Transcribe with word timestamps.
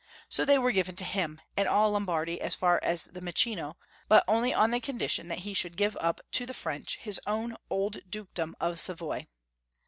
So 0.29 0.45
they 0.45 0.57
were 0.57 0.71
given 0.71 0.95
to 0.95 1.03
liim, 1.03 1.37
and 1.55 1.67
all 1.67 1.91
Lombardy 1.91 2.41
as 2.41 2.55
far 2.55 2.79
as 2.81 3.03
the 3.03 3.19
Mincio, 3.21 3.75
but 4.07 4.23
only 4.27 4.51
on 4.51 4.81
condition 4.81 5.27
that 5.27 5.37
he 5.45 5.53
should 5.53 5.77
give 5.77 5.95
up 5.97 6.19
to 6.31 6.47
the 6.47 6.55
French 6.55 6.97
liis 7.03 7.19
own 7.27 7.55
old 7.69 8.09
dukedom 8.09 8.55
of 8.59 8.79
Savoy. 8.79 9.27